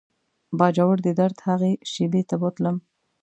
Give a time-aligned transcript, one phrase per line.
[0.57, 2.77] باجوړ د درد هغې شېبې ته بوتلم.